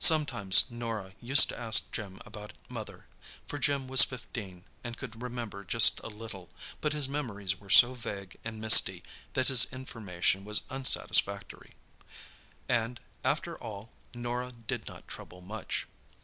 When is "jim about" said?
1.92-2.52